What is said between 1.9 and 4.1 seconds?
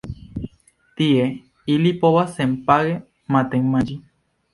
provas senpage matenmanĝi.